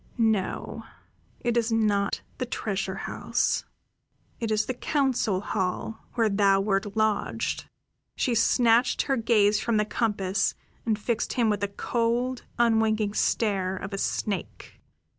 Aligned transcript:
"No, 0.17 0.83
it 1.41 1.55
is 1.55 1.71
not 1.71 2.21
the 2.39 2.45
treasure 2.47 2.95
house. 3.05 3.65
It 4.39 4.49
is 4.49 4.65
the 4.65 4.73
council 4.73 5.41
hall, 5.41 5.99
where 6.15 6.27
thou 6.27 6.59
wert 6.59 6.97
lodged." 6.97 7.65
She 8.15 8.33
snatched 8.33 9.03
her 9.03 9.15
gaze 9.15 9.59
from 9.59 9.77
the 9.77 9.85
compass 9.85 10.55
and 10.87 10.97
fixed 10.97 11.33
him 11.33 11.51
with 11.51 11.59
the 11.59 11.67
cold, 11.67 12.45
unwinking 12.57 13.13
stare 13.13 13.77
of 13.77 13.93
a 13.93 13.99
snake. 13.99 14.81